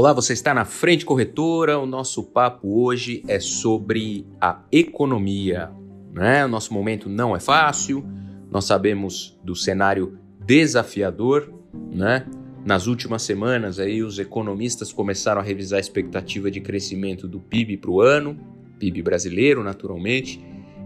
Olá, 0.00 0.12
você 0.12 0.32
está 0.32 0.54
na 0.54 0.64
Frente 0.64 1.04
Corretora. 1.04 1.76
O 1.76 1.84
nosso 1.84 2.22
papo 2.22 2.84
hoje 2.84 3.20
é 3.26 3.40
sobre 3.40 4.24
a 4.40 4.62
economia. 4.70 5.72
Né? 6.12 6.44
O 6.44 6.48
nosso 6.48 6.72
momento 6.72 7.08
não 7.08 7.34
é 7.34 7.40
fácil, 7.40 8.06
nós 8.48 8.64
sabemos 8.64 9.36
do 9.42 9.56
cenário 9.56 10.16
desafiador. 10.38 11.52
Né? 11.90 12.24
Nas 12.64 12.86
últimas 12.86 13.22
semanas, 13.22 13.80
aí, 13.80 14.00
os 14.00 14.20
economistas 14.20 14.92
começaram 14.92 15.40
a 15.40 15.44
revisar 15.44 15.78
a 15.78 15.80
expectativa 15.80 16.48
de 16.48 16.60
crescimento 16.60 17.26
do 17.26 17.40
PIB 17.40 17.78
para 17.78 17.90
o 17.90 18.00
ano, 18.00 18.38
PIB 18.78 19.02
brasileiro, 19.02 19.64
naturalmente, 19.64 20.40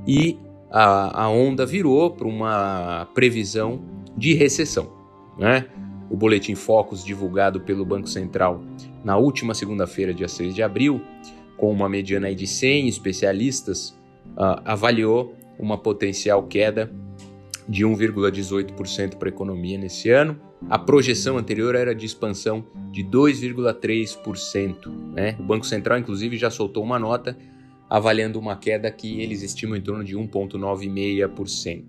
e 0.09 0.39
a, 0.71 1.25
a 1.25 1.29
onda 1.29 1.67
virou 1.67 2.13
para 2.13 2.27
uma 2.27 3.07
previsão 3.13 3.79
de 4.17 4.33
recessão. 4.33 4.91
Né? 5.39 5.67
O 6.09 6.17
boletim 6.17 6.55
Focus, 6.55 7.05
divulgado 7.05 7.61
pelo 7.61 7.85
Banco 7.85 8.09
Central 8.09 8.63
na 9.05 9.17
última 9.17 9.55
segunda-feira, 9.55 10.15
dia 10.15 10.29
6 10.29 10.55
de 10.55 10.63
abril, 10.63 11.01
com 11.57 11.71
uma 11.71 11.89
mediana 11.89 12.35
de 12.35 12.47
100 12.47 12.89
especialistas, 12.89 13.91
uh, 14.37 14.61
avaliou 14.65 15.35
uma 15.59 15.79
potencial 15.79 16.43
queda 16.45 16.91
de 17.69 17.85
1,18% 17.85 19.17
para 19.17 19.29
a 19.29 19.31
economia 19.31 19.79
nesse 19.79 20.11
ano. 20.11 20.39
A 20.69 20.79
projeção 20.79 21.39
anterior 21.39 21.75
era 21.75 21.95
de 21.95 22.07
expansão 22.07 22.65
de 22.91 23.05
2,3%. 23.05 24.87
Né? 25.15 25.37
O 25.39 25.43
Banco 25.43 25.67
Central, 25.67 25.99
inclusive, 25.99 26.37
já 26.37 26.51
soltou 26.51 26.83
uma 26.83 26.99
nota 26.99 27.37
avaliando 27.89 28.39
uma 28.39 28.57
queda 28.57 28.91
que 28.91 29.21
eles 29.21 29.43
estimam 29.43 29.77
em 29.77 29.81
torno 29.81 30.03
de 30.03 30.17
1,96%. 30.17 31.85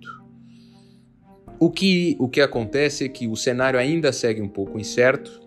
O 1.59 1.71
que, 1.71 2.17
o 2.19 2.27
que 2.27 2.41
acontece 2.41 3.05
é 3.05 3.09
que 3.09 3.27
o 3.27 3.35
cenário 3.37 3.79
ainda 3.79 4.11
segue 4.11 4.41
um 4.41 4.49
pouco 4.49 4.77
incerto, 4.77 5.41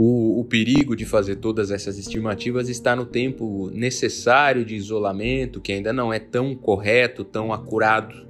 o, 0.00 0.38
o, 0.38 0.44
perigo 0.44 0.94
de 0.94 1.04
fazer 1.04 1.36
todas 1.36 1.72
essas 1.72 1.98
estimativas 1.98 2.68
está 2.68 2.94
no 2.94 3.04
tempo 3.04 3.68
necessário 3.74 4.64
de 4.64 4.76
isolamento, 4.76 5.60
que 5.60 5.72
ainda 5.72 5.92
não 5.92 6.12
é 6.12 6.20
tão 6.20 6.54
correto, 6.54 7.24
tão 7.24 7.52
acurado 7.52 8.28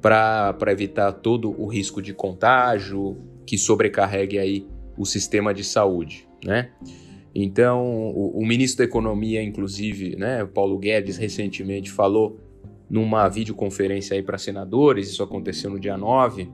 para 0.00 0.70
evitar 0.70 1.10
todo 1.10 1.50
o 1.60 1.66
risco 1.66 2.00
de 2.00 2.14
contágio 2.14 3.16
que 3.44 3.58
sobrecarregue 3.58 4.38
aí 4.38 4.68
o 4.96 5.04
sistema 5.04 5.52
de 5.52 5.64
saúde, 5.64 6.28
né? 6.44 6.70
Então, 7.34 7.84
o, 8.14 8.38
o 8.38 8.46
ministro 8.46 8.78
da 8.78 8.84
Economia, 8.84 9.42
inclusive, 9.42 10.14
né, 10.14 10.44
Paulo 10.44 10.78
Guedes, 10.78 11.16
recentemente 11.16 11.90
falou 11.90 12.38
numa 12.88 13.28
videoconferência 13.28 14.14
aí 14.14 14.22
para 14.22 14.38
senadores, 14.38 15.08
isso 15.08 15.24
aconteceu 15.24 15.70
no 15.70 15.80
dia 15.80 15.96
9, 15.96 16.48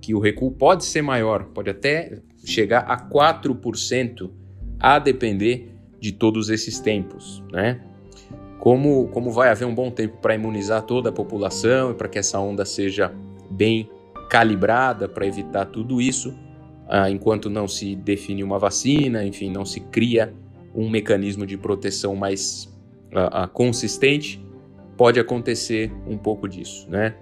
que 0.00 0.14
o 0.14 0.18
recuo 0.18 0.50
pode 0.50 0.84
ser 0.84 1.02
maior, 1.02 1.44
pode 1.46 1.70
até 1.70 2.20
chegar 2.44 2.80
a 2.80 2.96
4%, 2.96 4.30
a 4.78 4.98
depender 4.98 5.72
de 5.98 6.12
todos 6.12 6.50
esses 6.50 6.78
tempos, 6.78 7.42
né? 7.50 7.80
Como, 8.58 9.08
como 9.08 9.30
vai 9.30 9.48
haver 9.48 9.64
um 9.64 9.74
bom 9.74 9.90
tempo 9.90 10.18
para 10.18 10.34
imunizar 10.34 10.82
toda 10.82 11.10
a 11.10 11.12
população 11.12 11.92
e 11.92 11.94
para 11.94 12.08
que 12.08 12.18
essa 12.18 12.38
onda 12.38 12.64
seja 12.64 13.12
bem 13.50 13.88
calibrada 14.28 15.08
para 15.08 15.26
evitar 15.26 15.66
tudo 15.66 16.00
isso, 16.00 16.34
ah, 16.88 17.10
enquanto 17.10 17.48
não 17.48 17.66
se 17.66 17.94
define 17.94 18.42
uma 18.42 18.58
vacina, 18.58 19.24
enfim, 19.24 19.50
não 19.50 19.64
se 19.64 19.80
cria 19.80 20.34
um 20.74 20.88
mecanismo 20.88 21.46
de 21.46 21.56
proteção 21.56 22.14
mais 22.14 22.72
ah, 23.12 23.44
ah, 23.44 23.48
consistente, 23.48 24.44
pode 24.96 25.18
acontecer 25.18 25.92
um 26.06 26.16
pouco 26.16 26.48
disso, 26.48 26.88
né? 26.88 27.14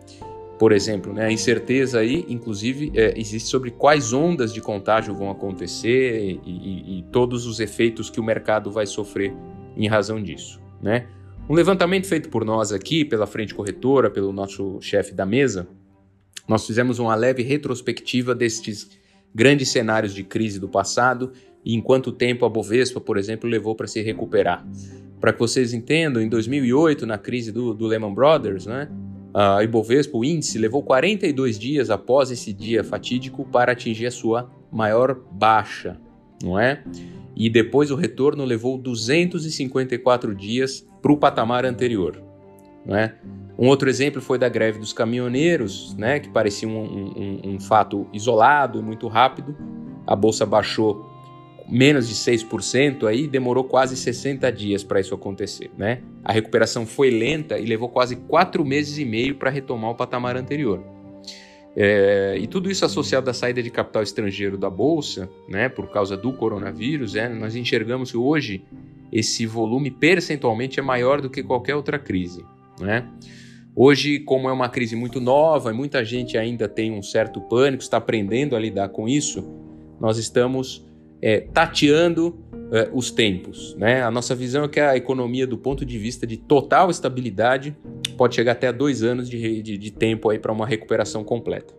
Por 0.65 0.73
exemplo, 0.73 1.13
né, 1.13 1.27
a 1.27 1.31
incerteza 1.31 1.99
aí, 1.99 2.25
inclusive, 2.27 2.91
é, 2.95 3.13
existe 3.21 3.51
sobre 3.51 3.71
quais 3.71 4.15
ondas 4.15 4.51
de 4.51 4.63
contágio 4.63 5.15
vão 5.15 5.31
acontecer 5.31 6.19
e, 6.23 6.41
e, 6.43 7.01
e, 7.01 7.03
todos 7.13 7.45
os 7.45 7.61
efeitos 7.61 8.09
que 8.09 8.19
o 8.19 8.25
mercado 8.25 8.71
vai 8.71 8.87
sofrer 8.87 9.35
em 9.77 9.87
razão 9.87 10.23
disso. 10.23 10.59
Né? 10.81 11.07
Um 11.51 11.55
levantamento 11.55 12.07
feito 12.07 12.31
por 12.31 12.47
nós 12.47 12.73
aqui, 12.73 13.05
pela 13.05 13.27
frente 13.27 13.55
corretora, 13.55 14.09
pelo 14.09 14.33
nosso 14.33 14.81
chefe 14.81 15.13
da 15.13 15.27
mesa, 15.27 15.69
nós 16.49 16.67
fizemos 16.67 16.99
uma 16.99 17.15
leve 17.15 17.43
retrospectiva 17.43 18.35
destes 18.35 18.89
grandes 19.35 19.69
cenários 19.69 20.15
de 20.15 20.25
crise 20.25 20.59
do 20.59 20.67
passado 20.67 21.33
e 21.63 21.75
em 21.75 21.81
quanto 21.83 22.11
tempo 22.11 22.47
a 22.47 22.49
Bovespa, 22.49 23.03
por 23.03 23.19
exemplo, 23.19 23.51
levou 23.51 23.75
para 23.75 23.87
se 23.87 24.01
recuperar. 24.01 24.67
Para 25.21 25.31
que 25.31 25.39
vocês 25.39 25.75
entendam, 25.75 26.23
em 26.23 26.29
2008, 26.31 27.05
na 27.05 27.19
crise 27.19 27.53
do, 27.53 27.75
do 27.75 27.87
Lehman 27.87 28.15
Brothers, 28.15 28.65
né, 28.65 28.89
a 29.35 29.65
Ibovespa, 29.65 30.17
o 30.17 30.25
índice, 30.25 30.59
levou 30.59 30.83
42 30.83 31.59
dias 31.59 31.91
após 31.91 32.31
esse 32.31 32.53
dia 32.53 32.85
fatídico 32.85 33.45
para 33.45 33.73
atingir 33.73 34.07
a 34.07 34.11
sua 34.11 34.49
maior 34.71 35.19
baixa, 35.33 36.01
não 36.43 36.59
é? 36.59 36.85
E 37.35 37.51
depois 37.51 37.91
o 37.91 37.97
retorno 37.97 38.45
levou 38.45 38.79
254 38.79 40.35
dias 40.35 40.87
para 41.03 41.13
o 41.13 41.17
patamar 41.17 41.65
anterior, 41.65 42.23
não 42.87 42.97
é? 42.97 43.17
Um 43.59 43.69
outro 43.69 43.89
exemplo 43.89 44.21
foi 44.21 44.39
da 44.39 44.49
greve 44.49 44.79
dos 44.79 44.93
caminhoneiros, 44.93 45.95
né, 45.97 46.19
que 46.19 46.29
parecia 46.29 46.69
um, 46.69 46.83
um, 46.83 47.41
um 47.55 47.61
fato 47.61 48.07
isolado 48.13 48.79
e 48.81 48.83
muito 48.83 49.07
rápido. 49.07 49.57
A 50.07 50.17
bolsa 50.17 50.45
baixou 50.45 51.14
menos 51.69 52.09
de 52.09 52.15
6%, 52.15 53.07
aí 53.07 53.27
demorou 53.27 53.65
quase 53.65 53.97
60 53.97 54.51
dias 54.53 54.85
para 54.85 55.01
isso 55.01 55.15
acontecer, 55.15 55.71
né? 55.77 56.03
A 56.25 56.33
recuperação 56.33 56.87
foi 56.87 57.11
lenta 57.11 57.59
e 57.59 57.65
levou 57.65 57.89
quase 57.89 58.17
quatro 58.17 58.65
meses 58.65 58.99
e 58.99 59.05
meio 59.05 59.37
para 59.37 59.51
retomar 59.51 59.91
o 59.91 59.95
patamar 59.95 60.37
anterior. 60.37 60.83
É, 61.77 62.37
e 62.39 62.47
tudo 62.47 62.71
isso 62.71 62.85
associado 62.85 63.29
à 63.29 63.35
saída 63.35 63.63
de 63.63 63.71
capital 63.71 64.03
estrangeiro 64.03 64.57
da 64.57 64.71
bolsa, 64.71 65.29
né, 65.49 65.69
por 65.69 65.91
causa 65.91 66.17
do 66.17 66.33
coronavírus, 66.33 67.17
é, 67.17 67.29
nós 67.29 67.57
enxergamos 67.57 68.13
que 68.13 68.17
hoje 68.17 68.63
esse 69.11 69.45
volume 69.45 69.91
percentualmente 69.91 70.79
é 70.79 70.83
maior 70.83 71.21
do 71.21 71.29
que 71.29 71.43
qualquer 71.43 71.75
outra 71.75 71.99
crise, 71.99 72.45
né? 72.81 73.09
Hoje, 73.77 74.21
como 74.21 74.49
é 74.49 74.53
uma 74.53 74.69
crise 74.69 74.95
muito 74.95 75.21
nova 75.21 75.73
e 75.73 75.75
muita 75.75 76.05
gente 76.05 76.39
ainda 76.39 76.69
tem 76.69 76.93
um 76.93 77.03
certo 77.03 77.41
pânico, 77.41 77.83
está 77.83 77.97
aprendendo 77.97 78.55
a 78.55 78.59
lidar 78.61 78.89
com 78.91 79.09
isso, 79.09 79.45
nós 80.01 80.17
estamos 80.17 80.87
é, 81.25 81.41
tateando 81.41 82.39
é, 82.71 82.91
os 82.93 83.11
tempos. 83.11 83.75
Né? 83.79 84.03
A 84.03 84.11
nossa 84.11 84.35
visão 84.35 84.65
é 84.65 84.69
que 84.69 84.79
a 84.79 84.95
economia, 84.95 85.47
do 85.47 85.57
ponto 85.57 85.83
de 85.83 85.99
vista 85.99 86.27
de 86.27 86.37
total 86.37 86.91
estabilidade, 86.91 87.75
pode 88.19 88.35
chegar 88.35 88.53
até 88.53 88.71
dois 88.71 89.03
anos 89.03 89.27
de, 89.27 89.63
de, 89.63 89.79
de 89.79 89.91
tempo 89.91 90.29
para 90.39 90.53
uma 90.53 90.67
recuperação 90.67 91.25
completa. 91.25 91.73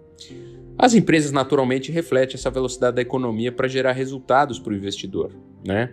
As 0.75 0.95
empresas 0.95 1.31
naturalmente 1.31 1.91
refletem 1.91 2.33
essa 2.33 2.49
velocidade 2.49 2.95
da 2.95 3.03
economia 3.03 3.51
para 3.51 3.67
gerar 3.67 3.91
resultados 3.91 4.57
para 4.57 4.73
o 4.73 4.75
investidor. 4.75 5.31
Né? 5.63 5.91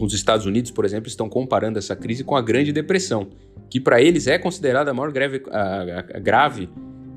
Os 0.00 0.12
Estados 0.12 0.44
Unidos, 0.44 0.72
por 0.72 0.84
exemplo, 0.84 1.08
estão 1.08 1.28
comparando 1.28 1.78
essa 1.78 1.94
crise 1.94 2.24
com 2.24 2.34
a 2.34 2.42
Grande 2.42 2.72
Depressão, 2.72 3.28
que 3.70 3.78
para 3.78 4.02
eles 4.02 4.26
é 4.26 4.38
considerada 4.38 4.90
a 4.90 4.94
maior 4.94 5.12
grave, 5.12 5.40
a, 5.52 6.00
a 6.00 6.18
grave 6.18 6.68